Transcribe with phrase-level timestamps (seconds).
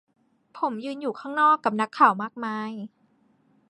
[0.57, 2.71] ผมยืนอยู่ข้างนอก กับนักข่าวมากมาย